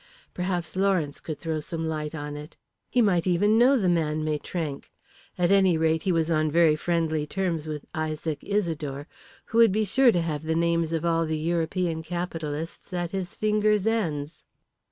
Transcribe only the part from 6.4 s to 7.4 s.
very friendly